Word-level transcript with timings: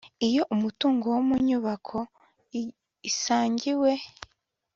Iyo 0.27 0.43
umutungo 0.53 1.05
wo 1.13 1.21
mu 1.27 1.35
nyubako 1.47 1.97
isangiwe 3.09 3.91